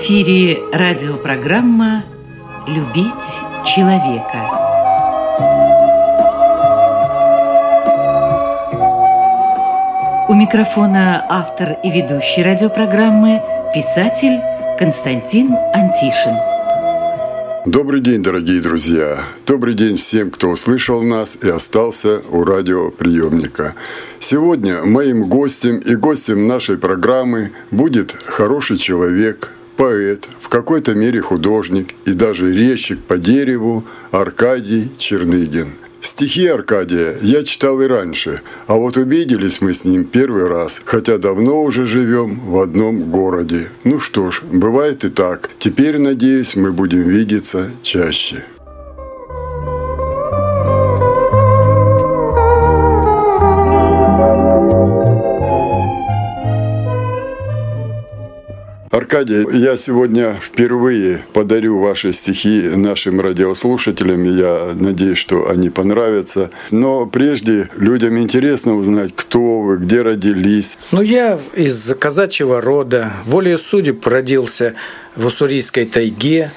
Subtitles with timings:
[0.00, 2.04] эфире радиопрограмма
[2.66, 3.04] «Любить
[3.66, 4.48] человека».
[10.26, 13.42] У микрофона автор и ведущий радиопрограммы
[13.74, 14.40] писатель
[14.78, 16.34] Константин Антишин.
[17.66, 19.22] Добрый день, дорогие друзья!
[19.46, 23.74] Добрый день всем, кто услышал нас и остался у радиоприемника.
[24.18, 29.49] Сегодня моим гостем и гостем нашей программы будет хороший человек,
[29.80, 35.72] поэт, в какой-то мере художник и даже резчик по дереву Аркадий Черныгин.
[36.02, 41.16] Стихи Аркадия я читал и раньше, а вот увиделись мы с ним первый раз, хотя
[41.16, 43.68] давно уже живем в одном городе.
[43.84, 45.48] Ну что ж, бывает и так.
[45.58, 48.44] Теперь, надеюсь, мы будем видеться чаще.
[59.10, 64.22] Аркадий, я сегодня впервые подарю ваши стихи нашим радиослушателям.
[64.22, 66.52] Я надеюсь, что они понравятся.
[66.70, 70.78] Но прежде людям интересно узнать, кто вы, где родились.
[70.92, 73.12] Ну, я из казачьего рода.
[73.24, 74.74] Волею судеб родился
[75.16, 76.52] в Уссурийской тайге.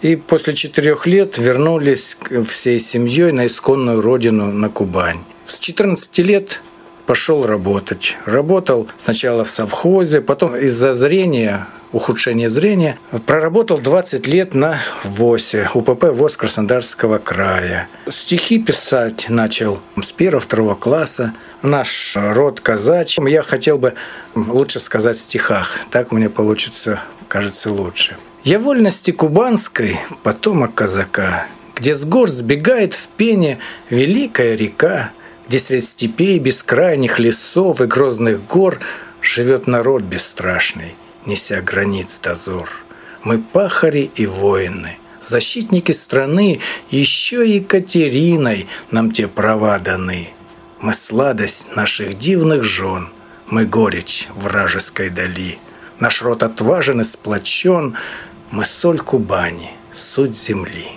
[0.00, 5.18] И после четырех лет вернулись всей семьей на исконную родину, на Кубань.
[5.44, 6.62] С 14 лет
[7.08, 8.18] пошел работать.
[8.26, 12.98] Работал сначала в совхозе, потом из-за зрения ухудшение зрения.
[13.24, 17.88] Проработал 20 лет на ВОСе, УПП ВОЗ Краснодарского края.
[18.10, 21.32] Стихи писать начал с первого-второго класса.
[21.62, 23.26] Наш род казачий.
[23.30, 23.94] Я хотел бы
[24.34, 25.78] лучше сказать в стихах.
[25.90, 28.18] Так мне получится, кажется, лучше.
[28.44, 35.12] Я вольности кубанской, потомок казака, где с гор сбегает в пене великая река,
[35.48, 38.78] где средь степей бескрайних лесов и грозных гор
[39.22, 40.94] живет народ бесстрашный–
[41.28, 42.68] неся границ дозор.
[43.22, 46.60] Мы пахари и воины, защитники страны,
[46.90, 50.30] еще Екатериной нам те права даны.
[50.80, 53.08] Мы сладость наших дивных жен,
[53.46, 55.58] мы горечь вражеской дали.
[56.00, 57.96] Наш род отважен и сплочен,
[58.50, 60.88] мы соль Кубани, суть земли.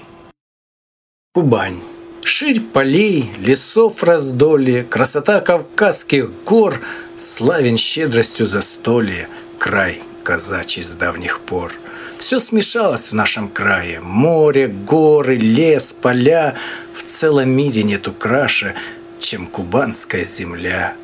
[1.34, 1.82] Кубань.
[2.24, 6.80] Ширь полей, лесов раздолье, красота Кавказских гор,
[7.18, 9.28] славен щедростью застолья,
[9.58, 11.72] край– казачий с давних пор.
[12.18, 14.00] Все смешалось в нашем крае.
[14.02, 16.56] Море, горы, лес, поля.
[16.94, 18.76] В целом мире нету краше,
[19.20, 20.96] чем кубанская земля.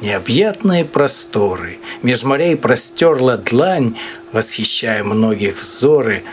[0.00, 3.96] Необъятные просторы, меж морей простерла длань,
[4.32, 6.24] Восхищая многих взоры,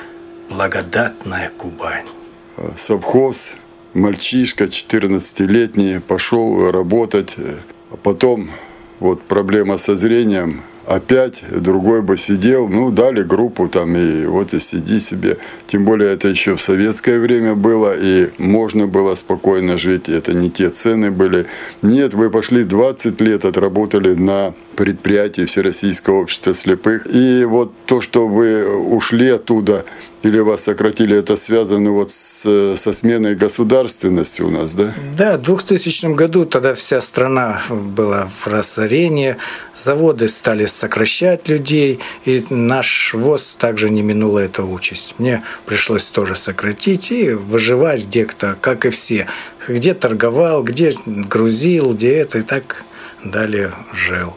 [0.50, 2.08] благодатная Кубань.
[2.76, 3.58] Совхоз,
[3.94, 7.38] мальчишка 14-летний, пошел работать,
[7.92, 8.50] а потом
[9.00, 14.60] вот проблема со зрением, опять другой бы сидел, ну, дали группу там, и вот и
[14.60, 15.38] сиди себе.
[15.68, 20.50] Тем более это еще в советское время было, и можно было спокойно жить, это не
[20.50, 21.46] те цены были.
[21.82, 28.28] Нет, вы пошли 20 лет, отработали на предприятии Всероссийского общества слепых, и вот то, что
[28.28, 29.86] вы ушли оттуда,
[30.24, 34.94] или вас сократили, это связано вот с, со сменой государственности у нас, да?
[35.18, 39.38] Да, в 2000 году тогда вся страна была в разорении,
[39.74, 45.16] заводы стали сокращать людей, и наш ВОЗ также не минула эта участь.
[45.18, 49.28] Мне пришлось тоже сократить и выживать где-то, как и все.
[49.68, 52.84] Где торговал, где грузил, где это, и так
[53.24, 54.36] далее жил.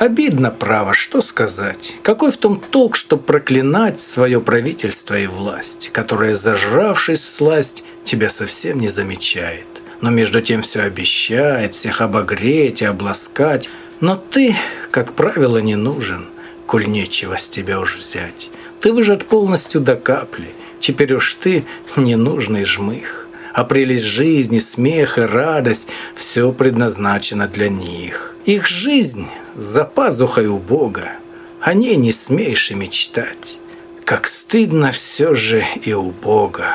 [0.00, 1.96] Обидно, право, что сказать.
[2.02, 8.80] Какой в том толк, что проклинать свое правительство и власть, которая, зажравшись сласть, тебя совсем
[8.80, 9.66] не замечает.
[10.00, 13.68] Но между тем все обещает, всех обогреть и обласкать.
[14.00, 14.56] Но ты,
[14.90, 16.28] как правило, не нужен,
[16.66, 18.50] коль нечего с тебя уж взять.
[18.80, 23.28] Ты выжат полностью до капли, теперь уж ты ненужный жмых.
[23.52, 28.34] А прелесть жизни, смех и радость– все предназначено для них.
[28.46, 31.12] Их жизнь за пазухой у Бога,
[31.60, 33.58] о ней не смеешь и мечтать.
[34.04, 36.66] Как стыдно все же и у Бога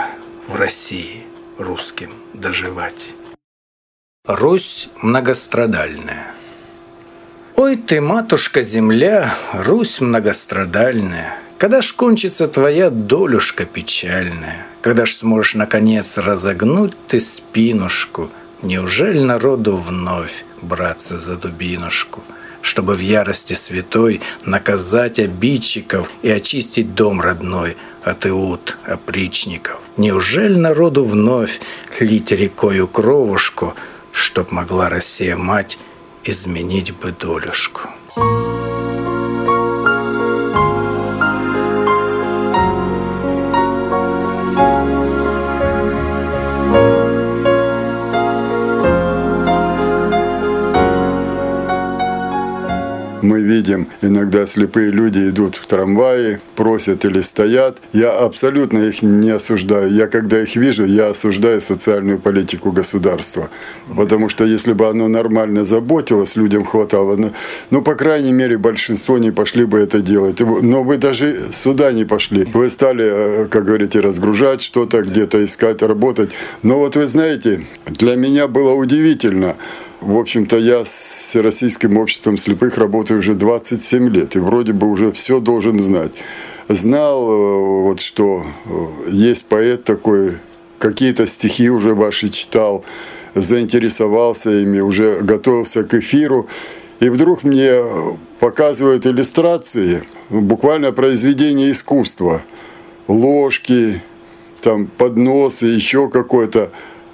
[0.48, 1.26] в России
[1.58, 3.14] русским доживать.
[4.26, 6.34] Русь многострадальная.
[7.56, 15.56] Ой ты, матушка земля, Русь многострадальная, Когда ж кончится твоя долюшка печальная, Когда ж сможешь
[15.56, 18.30] наконец разогнуть ты спинушку,
[18.62, 22.24] Неужели народу вновь браться за дубинушку—
[22.66, 29.80] чтобы в ярости святой наказать обидчиков и очистить дом родной от иуд, опричников.
[29.98, 31.62] Неужели народу вновь
[32.00, 33.76] лить рекою кровушку,
[34.12, 35.78] чтоб могла Россия мать
[36.24, 37.82] изменить бы долюшку?
[53.34, 57.82] Видим, иногда слепые люди идут в трамвае, просят или стоят.
[57.94, 59.92] Я абсолютно их не осуждаю.
[59.92, 63.50] Я когда их вижу, я осуждаю социальную политику государства.
[63.96, 67.16] Потому что если бы оно нормально заботилось, людям хватало.
[67.16, 67.32] Ну,
[67.70, 70.42] ну по крайней мере, большинство не пошли бы это делать.
[70.42, 72.46] Но вы даже сюда не пошли.
[72.54, 76.32] Вы стали, э, как говорите, разгружать что-то, где-то искать, работать.
[76.64, 79.56] Но вот вы знаете, для меня было удивительно.
[80.02, 85.12] В общем-то, я с Всероссийским обществом слепых работаю уже 27 лет, и вроде бы уже
[85.12, 86.14] все должен знать.
[86.68, 90.38] Знал, э, вот, что э, есть поэт такой,
[90.80, 92.84] какие-то стихи уже ваши читал,
[93.36, 96.48] заинтересовался ими, уже готовился к эфиру.
[97.00, 97.76] И вдруг мне
[98.40, 102.44] показывают иллюстрации, буквально произведение искусства.
[103.08, 104.02] Ложки,
[104.62, 106.72] там подносы, еще какое-то,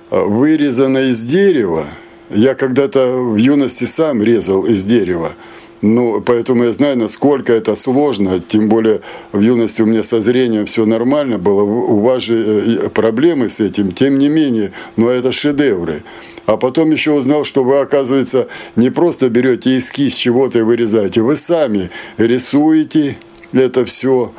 [0.10, 1.86] э, вырезано из дерева.
[2.34, 5.34] Я когда-то в юности сам резал из дерева.
[5.82, 8.40] Ну, поэтому я знаю, насколько это сложно.
[8.40, 9.02] Тем более
[9.32, 11.64] в юности у меня со зрением все нормально было.
[11.64, 13.92] У вас же э, проблемы с этим.
[13.92, 16.04] Тем не менее, но это шедевры.
[16.46, 21.22] А потом еще узнал, что вы, оказывается, не просто берете эскиз чего-то и вырезаете.
[21.22, 23.18] Вы сами рисуете
[23.52, 24.34] это все.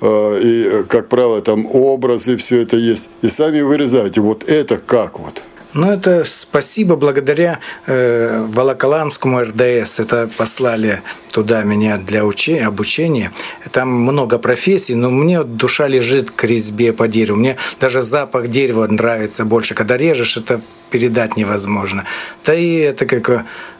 [0.00, 3.10] Э, и, как правило, там образы, все это есть.
[3.20, 4.22] И сами вырезаете.
[4.22, 5.44] Вот это как вот?
[5.76, 10.00] Ну, это спасибо благодаря э, Волоколамскому РДС.
[10.00, 13.30] Это послали туда меня для учи, обучения.
[13.72, 17.38] Там много профессий, но мне душа лежит к резьбе по дереву.
[17.38, 19.74] Мне даже запах дерева нравится больше.
[19.74, 22.04] Когда режешь, это передать невозможно.
[22.44, 23.28] Да и это как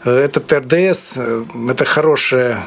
[0.04, 2.58] э, этот РДС, э, это хорошее,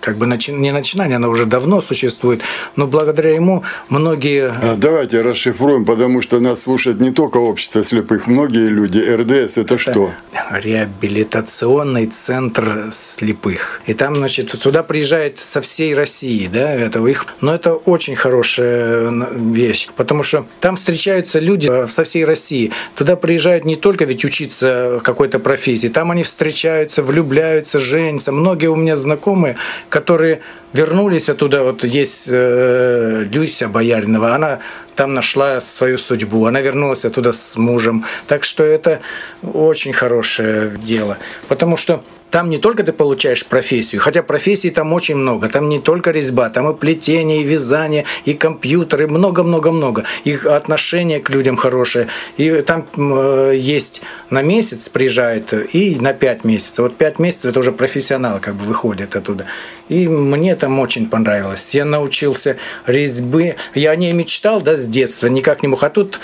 [0.00, 2.42] как бы не начинание, оно уже давно существует,
[2.76, 4.48] но благодаря ему многие...
[4.50, 8.98] А давайте расшифруем, потому что нас слушает не только общество слепых, многие люди.
[8.98, 10.12] РДС это, это что?
[10.50, 13.80] Реабилитационный центр слепых.
[13.86, 19.10] И там, значит, туда приезжает со всей России, да, это их, но это очень хорошая
[19.32, 22.72] вещь, потому что там встречаются люди э, со всей России.
[22.94, 28.32] Туда приезжают не только ведь учиться какой-то профессии, там они встречаются, влюбляются, женятся.
[28.32, 29.56] Многие у меня знакомые,
[29.88, 30.40] которые
[30.72, 34.60] вернулись оттуда, вот есть э, Люся Бояринова, она
[34.94, 38.04] там нашла свою судьбу, она вернулась оттуда с мужем.
[38.26, 39.00] Так что это
[39.42, 42.02] очень хорошее дело, потому что
[42.32, 46.48] там не только ты получаешь профессию, хотя профессий там очень много, там не только резьба,
[46.48, 50.04] там и плетение, и вязание, и компьютеры, много-много-много.
[50.24, 52.08] Их отношение к людям хорошее.
[52.38, 54.00] И там э, есть
[54.30, 56.78] на месяц приезжает и на пять месяцев.
[56.78, 59.44] Вот пять месяцев это уже профессионал как бы выходит оттуда.
[59.90, 61.74] И мне там очень понравилось.
[61.74, 62.56] Я научился
[62.86, 63.56] резьбы.
[63.74, 65.82] Я о ней мечтал, да, с детства, никак не мог.
[65.82, 66.18] А тут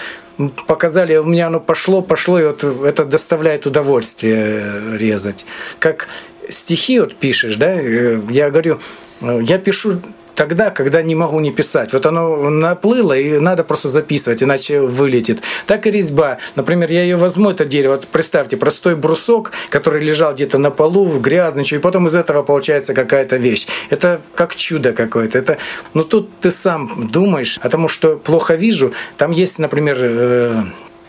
[0.67, 5.44] показали, у меня оно пошло, пошло, и вот это доставляет удовольствие э, резать.
[5.79, 6.08] Как
[6.49, 8.79] стихи вот пишешь, да, э, я говорю,
[9.20, 10.00] э, я пишу
[10.38, 11.93] тогда, когда не могу не писать.
[11.93, 15.43] Вот оно наплыло, и надо просто записывать, иначе вылетит.
[15.67, 16.38] Так и резьба.
[16.55, 21.18] Например, я ее возьму, это дерево, вот представьте, простой брусок, который лежал где-то на полу,
[21.18, 23.66] грязный, и потом из этого получается какая-то вещь.
[23.90, 25.38] Это как чудо какое-то.
[25.38, 25.59] Это,
[25.92, 28.92] ну тут ты сам думаешь, потому что плохо вижу.
[29.16, 30.62] Там есть, например, э,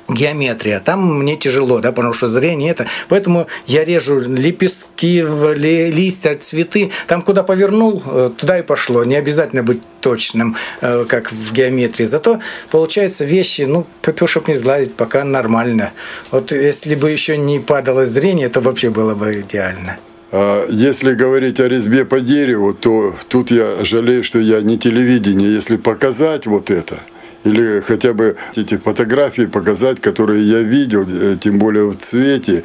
[0.09, 0.79] геометрия.
[0.79, 2.87] Там мне тяжело, да, потому что зрение это.
[3.07, 5.23] Поэтому я режу лепестки,
[5.55, 6.91] листья, цветы.
[7.07, 9.03] Там, куда повернул, э, туда и пошло.
[9.03, 12.05] Не обязательно быть точным, э, как в геометрии.
[12.05, 12.39] Зато
[12.71, 13.85] получается вещи, ну,
[14.25, 15.91] чтобы не сгладить, пока нормально.
[16.31, 19.97] Вот если бы еще не падало зрение, это вообще было бы идеально.
[20.31, 25.53] А если говорить о резьбе по дереву, то тут я жалею, что я не телевидение.
[25.53, 26.99] Если показать вот это–
[27.43, 32.63] или хотя бы эти фотографии показать, которые я видел, э, тем более в цвете,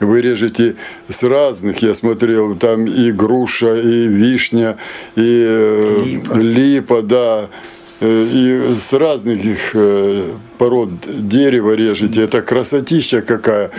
[0.00, 0.76] вы режете
[1.08, 4.76] с разных, я смотрел, там и груша, и вишня,
[5.14, 7.50] и э, липа, липа да,
[8.00, 9.76] э, и с разных их
[10.58, 12.22] пород дерева режете.
[12.22, 13.70] Это красотища какая.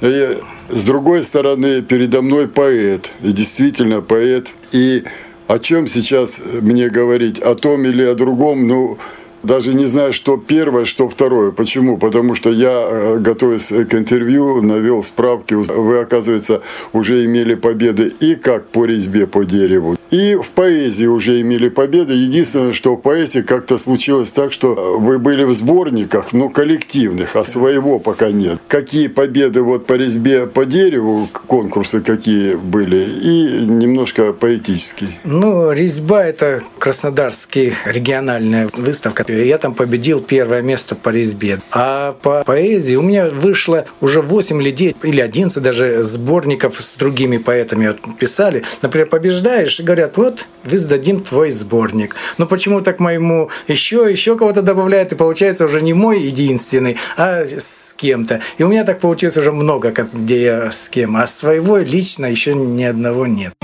[0.00, 0.36] И
[0.70, 4.54] с другой стороны, передо мной поэт, и действительно поэт.
[4.72, 5.04] И
[5.46, 8.98] о чем сейчас мне говорить, о том или о другом, ну,
[9.44, 11.50] даже не знаю, что первое, что второе.
[11.52, 11.98] Почему?
[11.98, 15.54] Потому что я, э, готовясь к интервью, навел справки.
[15.54, 21.40] Вы, оказывается, уже имели победы и как по резьбе по дереву, И в поэзии уже
[21.40, 22.14] имели победы.
[22.14, 27.44] Единственное, что в поэзии как-то случилось так, что вы были в сборниках, но коллективных, а
[27.44, 28.58] своего пока нет.
[28.68, 35.08] Какие победы вот по резьбе по дереву, конкурсы какие были, и немножко поэтический.
[35.24, 39.24] Ну, резьба– это Краснодарский региональная выставка.
[39.42, 41.60] Я там победил первое место по резьбе.
[41.70, 47.38] А по поэзии у меня вышло уже 8 людей, или 11 даже сборников с другими
[47.38, 48.62] поэтами вот писали.
[48.82, 52.16] Например, побеждаешь и говорят, вот, вы сдадим твой сборник.
[52.38, 57.44] Но почему так моему еще, еще кого-то добавляют, и получается уже не мой единственный, а
[57.44, 58.40] с кем-то.
[58.58, 62.54] И у меня так получилось уже много, где я с кем, а своего лично еще
[62.54, 63.54] ни одного нет.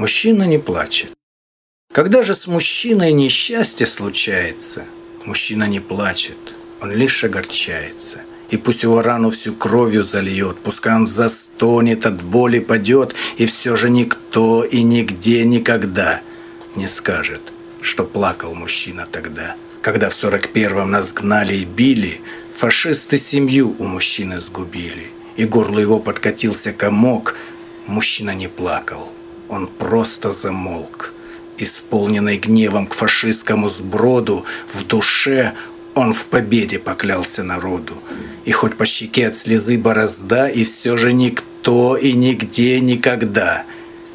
[0.00, 1.12] Мужчина не плачет.
[1.92, 4.86] Когда же с мужчиной несчастье случается,
[5.26, 8.22] мужчина не плачет, он лишь огорчается.
[8.48, 13.76] И пусть его рану всю кровью зальет, пускай он застонет, от боли падет, и все
[13.76, 16.22] же никто и нигде никогда
[16.76, 17.52] не скажет,
[17.82, 19.54] что плакал мужчина тогда.
[19.82, 22.22] Когда в сорок первом нас гнали и били,
[22.54, 27.36] фашисты семью у мужчины сгубили, и горло его подкатился комок,
[27.86, 29.12] мужчина не плакал
[29.50, 31.12] он просто замолк.
[31.58, 35.52] Исполненный гневом к фашистскому сброду, в душе
[35.94, 38.02] он в победе поклялся народу.
[38.44, 43.64] И хоть по щеке от слезы борозда, и все же никто и нигде никогда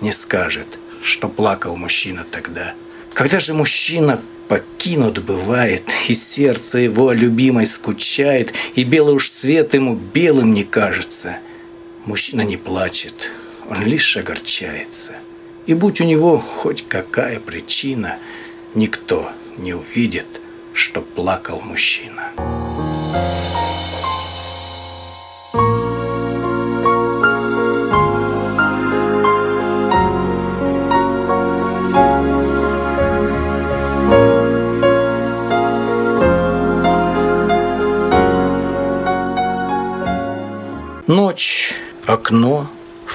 [0.01, 2.73] не скажет, что плакал мужчина тогда.
[3.13, 9.95] Когда же мужчина покинут бывает, и сердце его любимой скучает, и белый уж цвет ему
[9.95, 11.37] белым не кажется,
[12.05, 13.31] мужчина не плачет,
[13.69, 15.13] он лишь огорчается.
[15.65, 18.17] И будь у него хоть какая причина,
[18.74, 20.41] никто не увидит,
[20.74, 22.31] что плакал мужчина.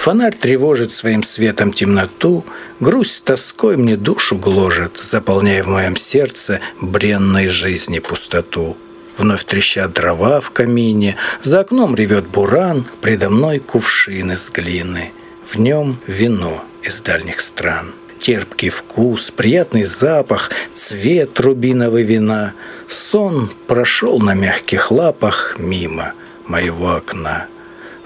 [0.01, 2.47] Фонарь тревожит своим светом темноту,
[2.81, 8.79] Грусть тоской мне душу гложет, Заполняя в моем сердце бренной жизни пустоту.
[9.19, 15.13] Вновь трещат дрова в камине, За окном ревет буран, Предо мной кувшин из глины,
[15.47, 17.93] В нем вино из дальних стран.
[18.21, 22.55] Терпкий вкус, приятный запах, Цвет рубиновой вина.
[22.89, 26.15] Сон прошел на мягких лапах Мимо
[26.47, 27.49] моего окна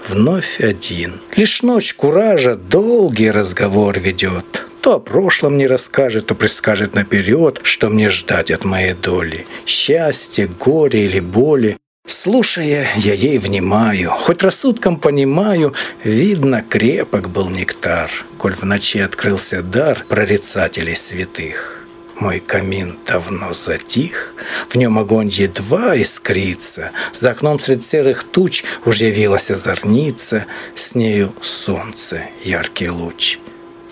[0.09, 1.21] вновь один.
[1.35, 4.65] Лишь ночь куража долгий разговор ведет.
[4.81, 9.47] То о прошлом не расскажет, то предскажет наперед, что мне ждать от моей доли.
[9.65, 11.77] Счастье, горе или боли.
[12.07, 19.63] Слушая, я ей внимаю, хоть рассудком понимаю, видно, крепок был нектар, коль в ночи открылся
[19.63, 21.84] дар прорицателей святых.
[22.19, 24.33] Мой камин давно затих,
[24.69, 30.45] в нем огонь едва искрится, За окном средь серых туч уж явилась озорница,
[30.75, 33.39] С нею солнце яркий луч.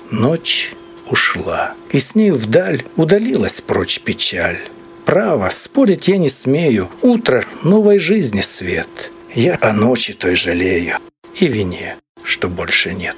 [0.09, 0.73] Ночь
[1.09, 4.59] ушла, и с нею вдаль удалилась прочь печаль.
[5.05, 9.11] Право, спорить я не смею, утро новой жизни свет.
[9.33, 10.97] Я о ночи той жалею
[11.35, 13.17] и вине, что больше нет.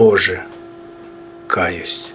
[0.00, 0.44] Боже,
[1.46, 2.06] каюсь.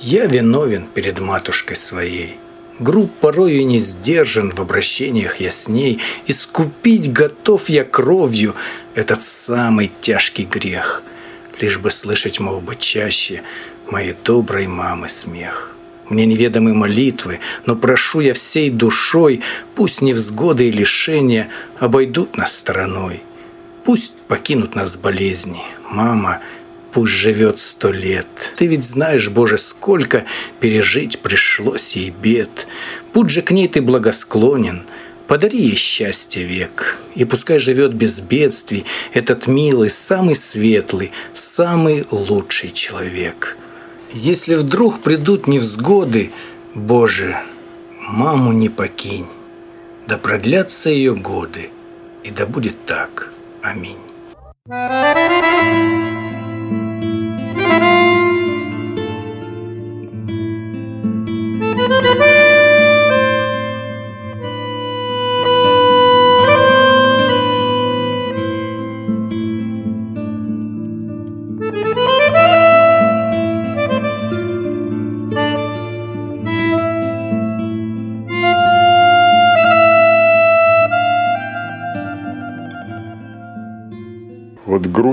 [0.00, 2.40] Я виновен перед матушкой своей.
[2.80, 6.00] Груб порою не сдержан в обращениях я с ней.
[6.26, 8.56] Искупить готов я кровью
[8.96, 11.04] этот самый тяжкий грех.
[11.60, 13.42] Лишь бы слышать, мог бы чаще,
[13.88, 15.70] моей доброй мамы смех.
[16.08, 19.40] мне неведомы молитвы, но прошу я всей душой,
[19.76, 23.22] пусть невзгоды и лишения обойдут нас стороной.
[23.84, 25.62] Пусть покинут нас болезни.
[25.88, 26.40] Мама,
[26.94, 28.54] пусть живет сто лет.
[28.56, 30.24] Ты ведь знаешь, Боже, сколько
[30.60, 32.68] пережить пришлось ей бед.
[33.12, 34.84] Будь же к ней ты благосклонен,
[35.26, 36.96] подари ей счастье век.
[37.16, 43.56] И пускай живет без бедствий этот милый, самый светлый, самый лучший человек.
[44.12, 46.30] Если вдруг придут невзгоды,
[46.74, 47.36] Боже,
[48.08, 49.26] маму не покинь,
[50.06, 51.70] да продлятся ее годы,
[52.22, 53.32] и да будет так.
[53.62, 53.98] Аминь.
[57.64, 58.13] Música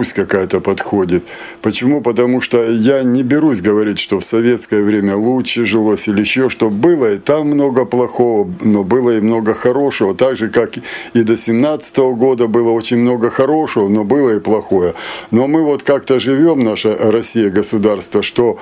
[0.02, 1.24] грусть какая-то подходит.
[1.62, 2.02] Почему?
[2.02, 6.70] Потому что я не берусь говорить, что в советское время лучше жилось или еще что.
[6.70, 10.16] Было и там много плохого, но было и много хорошего.
[10.16, 10.72] Так же, как
[11.14, 14.94] и до 17 года было очень много хорошего, но было и плохое.
[15.32, 18.58] Но мы вот как-то живем, наша Россия, государство, что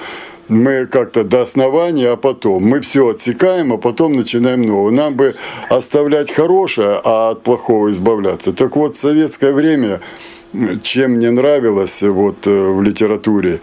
[0.50, 4.92] мы как-то до основания, а потом мы все отсекаем, а потом начинаем новое.
[4.92, 5.36] Нам бы
[5.70, 8.52] оставлять хорошее, а от плохого избавляться.
[8.52, 10.02] Так вот, в советское время
[10.82, 13.60] чем мне нравилось вот э, в литературе,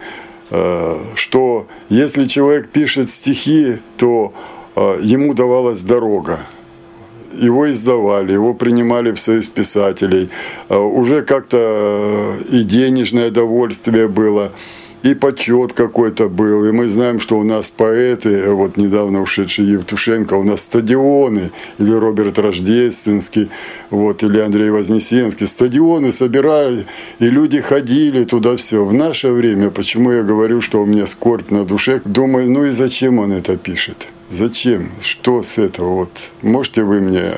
[0.49, 4.33] э, что если человек пишет стихи, то
[4.75, 6.39] э, ему давалась дорога.
[7.33, 10.29] Его издавали, его принимали в союз писателей.
[10.69, 14.53] Уже как-то и денежное довольствие было
[15.07, 16.65] и почет какой-то был.
[16.65, 21.91] И мы знаем, что у нас поэты, вот недавно ушедший Евтушенко, у нас стадионы, или
[21.91, 23.49] Роберт Рождественский,
[23.89, 26.85] вот, или Андрей Вознесенский, стадионы собирали,
[27.19, 28.83] и люди ходили туда все.
[28.83, 32.71] В наше время, почему я говорю, что у меня скорбь на душе, думаю, ну и
[32.71, 34.09] зачем он это пишет?
[34.29, 34.91] Зачем?
[35.01, 35.95] Что с этого?
[35.95, 37.31] Вот можете вы мне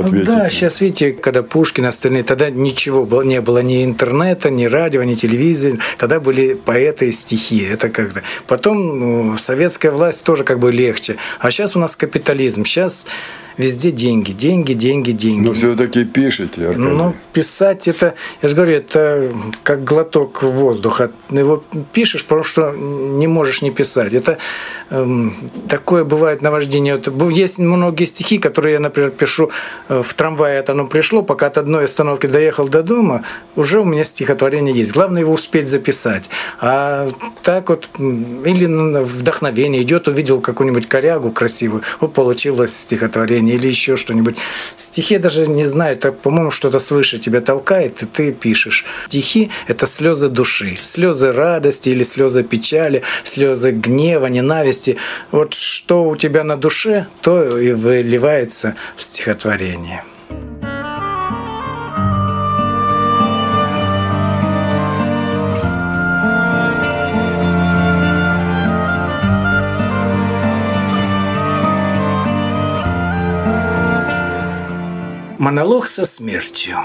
[0.00, 0.26] ответить.
[0.26, 5.02] Да, сейчас видите, когда Пушкин, остальные, тогда ничего было, не было ни интернета, ни радио,
[5.02, 7.64] ни телевизора, тогда были поэты и стихи.
[7.64, 8.22] Это как-то.
[8.46, 11.16] Потом ну, советская власть тоже как бы легче.
[11.38, 12.64] А сейчас у нас капитализм.
[12.64, 13.06] Сейчас
[13.56, 15.46] везде деньги, деньги, деньги, деньги.
[15.46, 16.88] Но все-таки пишете, Аркадий.
[16.88, 21.10] Ну, писать это, я же говорю, это как глоток воздуха.
[21.30, 21.62] Его
[21.92, 24.12] пишешь, потому что не можешь не писать.
[24.12, 24.38] Это
[24.90, 25.36] эм,
[25.68, 26.96] такое бывает наваждение.
[26.96, 29.50] Вот, есть многие стихи, которые я, например, пишу
[29.88, 33.24] э, в трамвае, это оно пришло, пока от одной остановки доехал до дома,
[33.56, 34.92] уже у меня стихотворение есть.
[34.92, 36.28] Главное его успеть записать.
[36.60, 37.08] А
[37.42, 38.66] так вот, или
[39.02, 44.36] вдохновение идет, увидел какую-нибудь корягу красивую, вот получилось стихотворение стихотворение или еще что-нибудь.
[44.76, 48.84] Стихи даже не знаю, это, по-моему, что-то свыше тебя толкает, и ты пишешь.
[49.08, 54.96] Стихи– это слезы души, слезы радости или слезы печали, слезы гнева, ненависти.
[55.30, 60.02] Вот что у тебя на душе, то и выливается в стихотворение.
[75.54, 76.78] Монолог со смертью.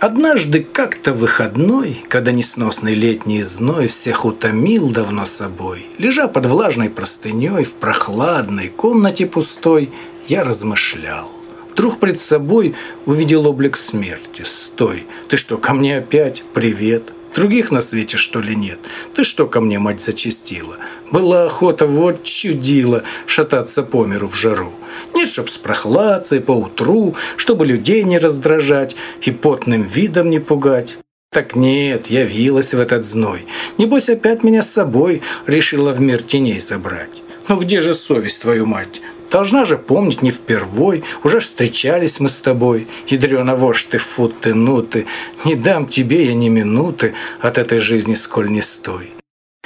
[0.00, 7.64] Однажды как-то выходной, когда несносный летний зной всех утомил давно собой, лежа под влажной простыней
[7.64, 9.90] в прохладной комнате пустой,
[10.28, 11.28] я размышлял.
[11.72, 14.42] Вдруг пред собой увидел облик смерти.
[14.42, 15.04] «Стой!
[15.28, 16.44] Ты что, ко мне опять?
[16.54, 18.78] Привет!» Других на свете, что ли, нет?
[19.14, 20.78] Ты что ко мне, мать, зачастила?
[21.12, 24.72] Была охота, вот чудила, шататься по миру в жару.
[25.14, 30.98] Нет, чтоб с прохладцей поутру, чтобы людей не раздражать и потным видом не пугать.
[31.30, 33.46] Так нет, явилась в этот зной.
[33.76, 37.22] Небось, опять меня с собой решила в мир теней забрать.
[37.48, 39.02] Ну где же совесть, твою мать?
[39.30, 42.86] Должна же помнить не впервой, уже встречались мы с тобой.
[43.08, 45.06] Ядрёна вошь ты, фу ты, ну ты,
[45.44, 49.12] не дам тебе я ни минуты от этой жизни сколь не стой.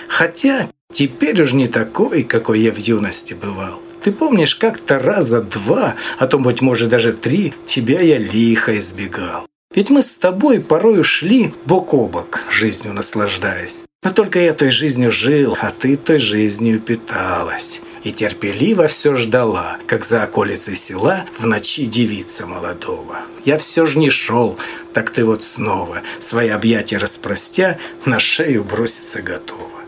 [0.08, 3.80] Хотя теперь уж не такой, какой я в юности бывал.
[4.02, 9.46] Ты помнишь, как-то раза два, а то, быть может, даже три, тебя я лихо избегал.
[9.74, 13.84] Ведь мы с тобой порой ушли бок о бок, жизнью наслаждаясь.
[14.02, 19.78] Но только я той жизнью жил, а ты той жизнью питалась и терпеливо все ждала,
[19.86, 23.18] как за околицей села в ночи девица молодого.
[23.44, 24.58] Я все ж не шел,
[24.92, 29.80] так ты вот снова, свои объятия распростя, на шею броситься готова.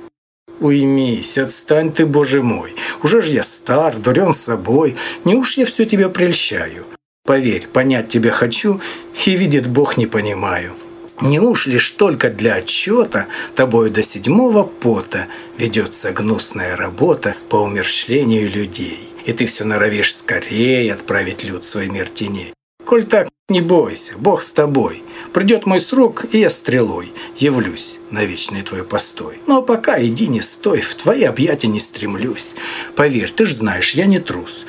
[0.60, 2.74] Уймись, отстань ты, боже мой.
[3.02, 4.96] Уже ж я стар, дурен собой.
[5.24, 6.86] Не уж я все тебя прельщаю.
[7.24, 8.80] Поверь, понять тебя хочу,
[9.26, 10.74] и видит Бог не понимаю.
[11.22, 18.50] Не уж лишь только для отчета тобою до седьмого пота ведется гнусная работа по умерщвлению
[18.50, 19.08] людей.
[19.24, 22.52] И ты все норовишь скорее отправить люд свой мир теней.
[22.84, 25.04] Коль так, не бойся, Бог с тобой.
[25.32, 29.38] Придет мой срок, и я стрелой явлюсь на вечный твой постой.
[29.46, 32.54] Но пока иди не стой, в твои объятия не стремлюсь.
[32.96, 34.66] Поверь, ты ж знаешь, я не трус,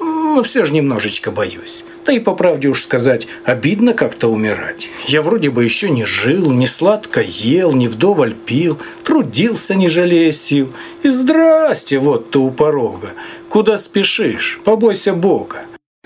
[0.00, 1.82] но все же немножечко боюсь.
[2.04, 4.88] Да и по правде уж сказать, обидно как-то умирать.
[5.06, 10.32] Я вроде бы еще не жил, не сладко ел, не вдоволь пил, трудился, не жалея
[10.32, 10.72] сил.
[11.02, 13.12] И здрасте, вот ты у порога.
[13.48, 14.60] Куда спешишь?
[14.64, 15.62] Побойся Бога.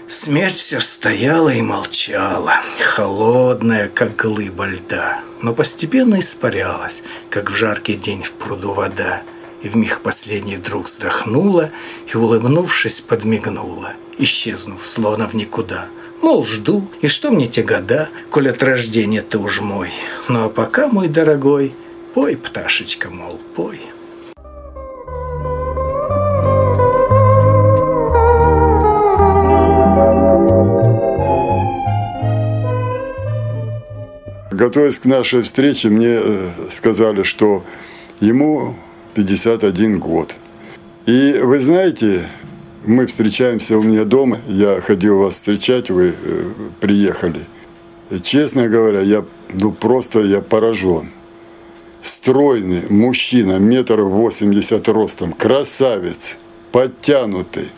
[0.09, 7.95] Смерть все стояла и молчала, холодная, как глыба льда, но постепенно испарялась, как в жаркий
[7.95, 9.23] день в пруду вода.
[9.61, 11.71] И в миг последний вдруг вздохнула
[12.11, 15.87] и, улыбнувшись, подмигнула, исчезнув, словно в никуда.
[16.23, 19.91] Мол, жду, и что мне те года, коль от рождения ты уж мой.
[20.29, 21.75] Ну а пока, мой дорогой,
[22.15, 23.81] пой, пташечка, мол, пой.
[34.51, 37.65] Готовясь к нашей встрече, мне э, сказали, что
[38.19, 38.75] ему
[39.15, 40.35] 51 год.
[41.07, 42.29] И вы знаете,
[42.89, 46.45] мы встречаемся у меня дома, я ходил вас встречать, вы э,
[46.81, 47.41] приехали.
[48.11, 51.11] И, честно говоря, я ну, просто я поражен.
[52.01, 56.39] Стройный мужчина, метр восемьдесят ростом, красавец,
[56.73, 57.69] подтянутый.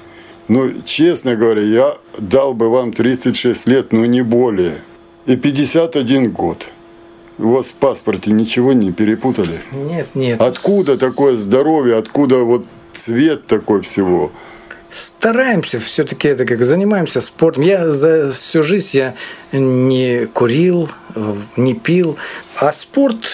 [0.48, 4.82] Ну, честно говоря, я дал бы вам 36 лет, но не более–
[5.26, 6.68] и 51 год.
[7.38, 9.60] У вас в паспорте ничего не перепутали?
[9.72, 10.40] Нет, нет.
[10.40, 14.32] Откуда такое здоровье, откуда вот цвет такой всего?
[14.90, 17.62] Стараемся все-таки это как занимаемся спортом.
[17.62, 19.14] Я за всю жизнь я
[19.52, 20.90] не курил,
[21.56, 22.18] не пил,
[22.56, 23.24] а спорт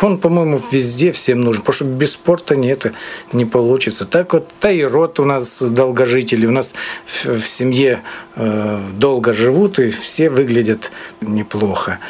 [0.00, 2.92] он, по-моему, везде всем нужен, потому что без спорта нет,
[3.32, 4.04] не получится.
[4.04, 6.74] Так вот, та и род у нас долгожители, у нас
[7.06, 8.02] в семье
[8.34, 12.00] э, долго живут, и все выглядят неплохо.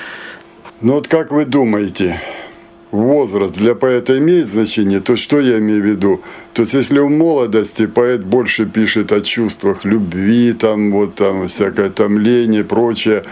[0.81, 2.21] Ну вот как вы думаете,
[2.93, 6.21] возраст для поэта имеет значение, то что я имею в виду?
[6.53, 11.89] То есть, если в молодости поэт больше пишет о чувствах любви, там, вот, там, всякое
[11.89, 13.25] томление и прочее,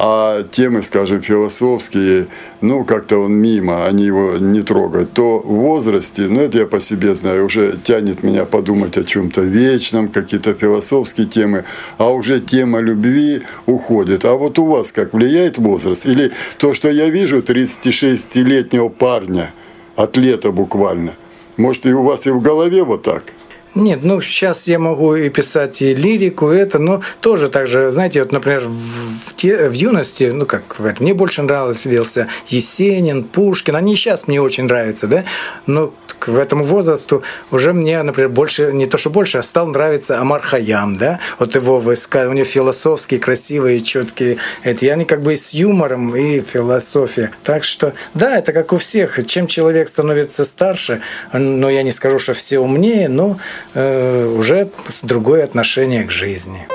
[0.00, 2.28] а темы, скажем, философские,
[2.60, 6.78] ну, как-то он мимо, они его не трогают, то в возрасте, ну, это я по
[6.78, 11.64] себе знаю, уже тянет меня подумать о чем-то вечном, какие-то философские темы,
[11.98, 14.24] а уже тема любви уходит.
[14.24, 16.06] А вот у вас как влияет возраст?
[16.06, 19.52] Или то, что я вижу 36-летнего парня,
[19.96, 21.14] атлета буквально,
[21.56, 23.24] может, и у вас и в голове вот так–
[23.78, 27.90] нет, ну сейчас я могу и писать и лирику, и это, но тоже так же,
[27.90, 33.76] знаете, вот, например, в, те, в юности, ну как в мне больше нравился Есенин, Пушкин,
[33.76, 35.24] они сейчас мне очень нравятся, да,
[35.66, 40.18] но к этому возрасту уже мне, например, больше, не то что больше, а стал нравиться
[40.18, 45.22] Амар Хаям, да, вот его высказывания, у него философские, красивые, четкие, эти, и они как
[45.22, 47.30] бы и с юмором, и философия.
[47.44, 51.00] Так что, да, это как у всех, чем человек становится старше,
[51.32, 53.38] но я не скажу, что все умнее, но
[53.74, 54.70] э, уже
[55.02, 56.66] другое отношение к жизни.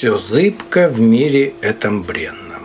[0.00, 2.62] Все зыбко в мире этом бренном.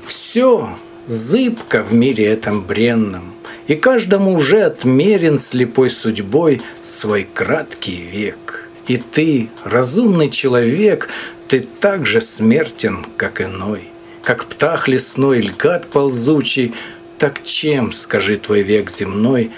[0.00, 0.68] Все
[1.06, 3.34] зыбко в мире этом бренном,
[3.68, 8.68] И каждому уже отмерен слепой судьбой свой краткий век.
[8.88, 11.08] И ты, разумный человек,
[11.48, 13.88] ты так же смертен, как иной,
[14.22, 16.74] Как птах лесной или гад ползучий,
[17.18, 19.50] Так чем, скажи твой век земной,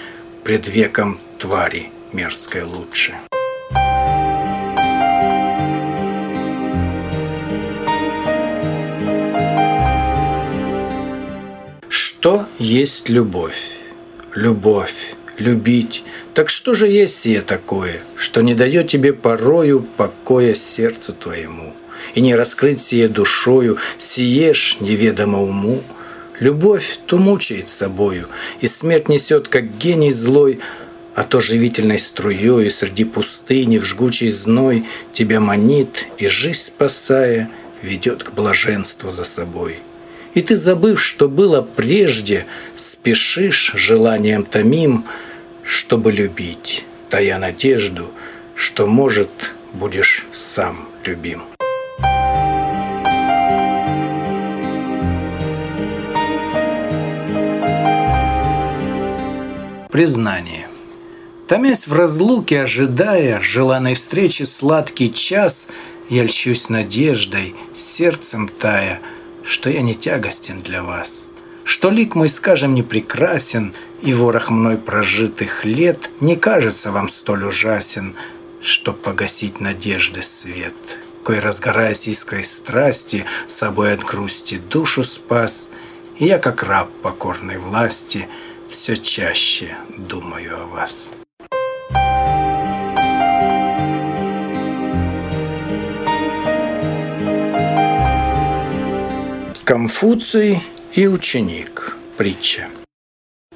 [0.43, 3.13] Пред веком твари мерзкой лучше?
[12.25, 13.77] Что есть любовь?
[14.33, 16.01] Любовь, любить.
[16.33, 21.75] Так что же есть сие такое, что не дает тебе порою покоя сердцу твоему?
[22.15, 25.83] И не раскрыть сие душою, сиешь неведомо уму?
[26.39, 28.27] Любовь то мучает собою,
[28.59, 30.57] и смерть несет, как гений злой,
[31.13, 37.51] а то живительной струей среди пустыни в жгучий зной тебя манит и жизнь спасая
[37.83, 39.77] ведет к блаженству за собой.
[40.35, 42.45] И ты, забыв, что было прежде,
[42.75, 45.05] спешишь желанием томим,
[45.63, 48.11] чтобы любить, тая надежду,
[48.53, 49.29] что, может,
[49.71, 51.43] будешь сам любим.
[59.89, 60.67] Признание.
[61.47, 65.69] Томясь в разлуке, ожидая желанной встречи сладкий час,
[66.09, 68.99] я льщусь надеждой, сердцем тая,
[69.45, 71.27] что я не тягостен для вас,
[71.63, 77.45] что лик мой, скажем, не прекрасен, и ворох мной прожитых лет не кажется вам столь
[77.45, 78.15] ужасен,
[78.61, 85.69] чтоб погасить надежды свет, кой, разгораясь искрой страсти, собой от грусти душу спас,
[86.17, 88.27] и я, как раб покорной власти,—
[88.69, 91.11] все чаще думаю о вас.
[99.65, 100.61] Конфуций
[100.93, 101.97] и ученик.
[102.17, 102.67] Притча.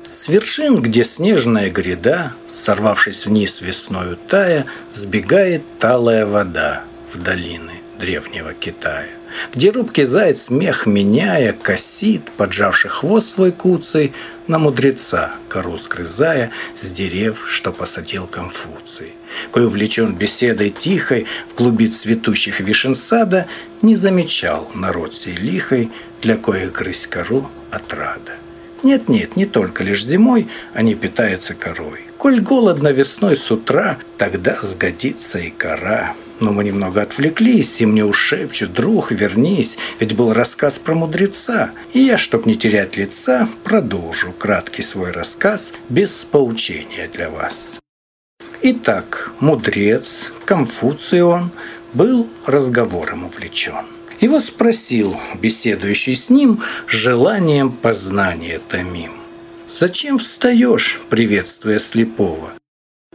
[0.03, 6.81] С вершин, где снежная гряда, сорвавшись вниз весною тая, сбегает талая вода
[7.13, 9.05] в долины древнего Китая
[9.53, 14.13] где рубкий заяц, мех меняя, косит, поджавший хвост свой куцей,
[14.47, 19.13] на мудреца, кору сгрызая, с дерев, что посадил Конфуций.
[19.51, 23.47] Кой увлечен беседой тихой в клуби цветущих вишен сада,
[23.81, 28.33] не замечал народ сей лихой, для коих грызть кору отрада.
[28.83, 32.01] Нет-нет, не только лишь зимой они питаются корой.
[32.17, 36.13] Коль голодно весной с утра, тогда сгодится и кора.
[36.39, 41.71] Но мы немного отвлеклись, и мне уж шепчут, друг, вернись, ведь был рассказ про мудреца.
[41.93, 47.79] И я, чтоб не терять лица, продолжу краткий свой рассказ без поучения для вас.
[48.61, 51.51] Итак, мудрец, Конфуций он,
[51.93, 53.85] был разговором увлечен.
[54.19, 59.13] Его спросил, беседующий с ним, желанием познания томим.
[59.71, 62.51] «Зачем встаешь, приветствуя слепого?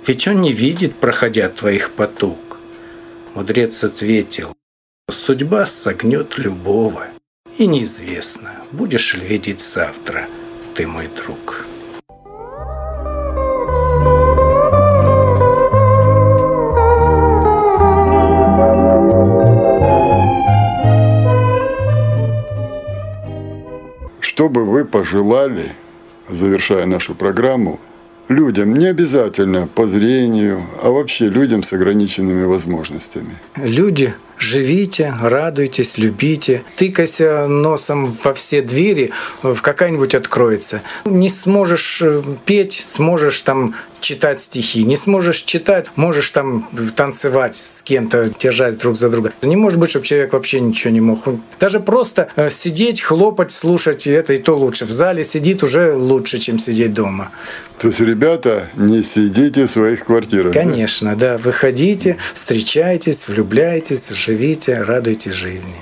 [0.06, 2.58] Ведь он не видит, проходя твоих потуг.
[3.34, 4.54] Мудрец ответил,
[5.10, 7.06] «Судьба согнет любого,
[7.58, 10.26] и неизвестно, будешь ли видеть завтра
[10.74, 11.66] ты мой друг».
[24.34, 25.76] Что бы вы пожелали,
[26.28, 27.78] завершая нашу программу,
[28.28, 33.38] людям, не обязательно по зрению, а вообще людям с ограниченными возможностями.
[33.54, 36.64] Люди, живите, радуйтесь, любите.
[36.74, 39.12] Тыкайся носом во все двери,
[39.44, 40.82] в какая-нибудь откроется.
[41.04, 44.84] Не сможешь э, петь, сможешь там читать стихи.
[44.84, 49.32] Не сможешь читать, можешь там танцевать с кем-то, держать друг за друга.
[49.42, 51.24] Не может быть, чтобы человек вообще ничего не мог.
[51.58, 54.84] Даже просто э, сидеть, хлопать, слушать, это и то лучше.
[54.84, 57.30] В зале сидит уже лучше, чем сидеть дома.
[57.78, 60.52] То есть, ребята, не сидите в своих квартирах.
[60.52, 61.36] Конечно, да.
[61.36, 61.38] да.
[61.38, 65.76] Выходите, встречайтесь, влюбляйтесь, живите, радуйтесь жизни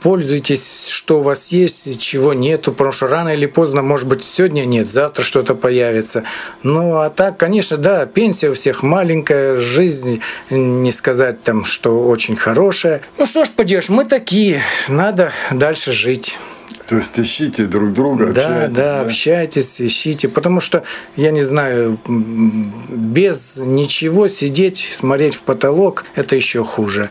[0.00, 4.64] пользуйтесь, что у вас есть, чего нету, потому что рано или поздно, может быть, сегодня
[4.64, 6.24] нет, завтра что-то появится.
[6.62, 12.36] Ну, а так, конечно, да, пенсия у всех маленькая, жизнь, не сказать там, что очень
[12.36, 13.02] хорошая.
[13.18, 16.36] Ну что ж поделаешь, мы такие, надо дальше жить.
[16.88, 18.76] То есть ищите друг друга, да, общайтесь.
[18.76, 20.28] Да, да, общайтесь, ищите.
[20.28, 20.84] Потому что,
[21.16, 27.10] я не знаю, без ничего сидеть, смотреть в потолок, это еще хуже.